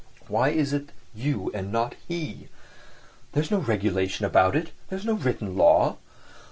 "Why 0.27 0.49
is 0.49 0.73
it 0.73 0.93
you 1.13 1.51
and 1.53 1.71
not 1.71 1.93
he? 2.07 2.47
There's 3.33 3.51
no 3.51 3.59
regulation 3.59 4.25
about 4.25 4.55
it; 4.55 4.71
there's 4.89 5.05
no 5.05 5.13
written 5.13 5.55
law. 5.55 5.97